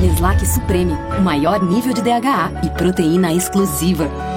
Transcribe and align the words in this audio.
Neslac 0.00 0.42
Supreme, 0.46 0.94
o 1.18 1.20
maior 1.20 1.62
nível 1.62 1.92
de 1.92 2.00
DHA 2.00 2.50
e 2.64 2.70
proteína 2.70 3.34
exclusiva. 3.34 4.29